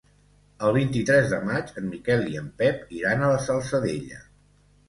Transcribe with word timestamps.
El 0.69 0.71
vint-i-tres 0.77 1.27
de 1.33 1.39
maig 1.49 1.69
en 1.81 1.87
Miquel 1.91 2.25
i 2.31 2.39
en 2.41 2.47
Pep 2.63 2.91
iran 3.03 3.23
a 3.27 3.31
la 3.35 3.39
Salzadella. 3.51 4.27